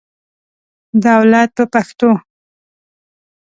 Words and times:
دولت 1.05 1.49
په 1.57 1.63
پښتو. 1.73 2.11